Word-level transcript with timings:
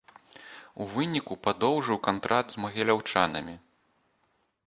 У 0.83 0.87
выніку 0.93 1.33
падоўжыў 1.45 1.97
кантракт 2.07 2.49
з 2.57 2.65
магіляўчанамі. 2.65 3.55